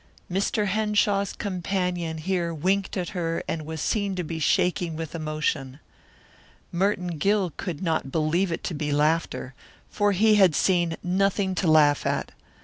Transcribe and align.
Mr. 0.31 0.65
Henshaw's 0.65 1.31
companion 1.31 2.17
here 2.17 2.51
winked 2.55 2.97
at 2.97 3.09
her 3.09 3.43
and 3.47 3.67
was 3.67 3.79
seen 3.81 4.15
to 4.15 4.23
be 4.23 4.39
shaking 4.39 4.95
with 4.95 5.13
emotion. 5.13 5.79
Merton 6.71 7.19
Gill 7.19 7.53
could 7.55 7.83
not 7.83 8.11
believe 8.11 8.51
it 8.51 8.63
to 8.63 8.73
be 8.73 8.91
laughter, 8.91 9.53
for 9.91 10.11
he 10.13 10.33
had 10.37 10.55
seen 10.55 10.97
nothing 11.03 11.53
to 11.53 11.69
laugh 11.69 12.07
at. 12.07 12.31